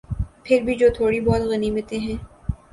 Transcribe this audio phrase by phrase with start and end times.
[0.43, 2.17] پھر بھی جو تھوڑی بہت غنیمتیں ہیں۔